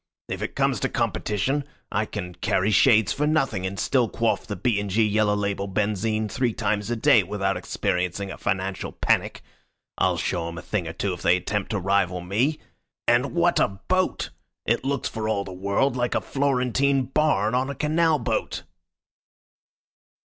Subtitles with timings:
[0.29, 4.55] If it comes to competition, I can carry shades for nothing and still quaff the
[4.55, 4.81] B.
[4.83, 5.05] & G.
[5.05, 9.43] yellow label benzine three times a day without experiencing a financial panic.
[9.99, 12.57] I'll show 'em a thing or two if they attempt to rival me.
[13.07, 14.31] And what a boat!
[14.65, 18.63] It looks for all the world like a Florentine barn on a canal boat."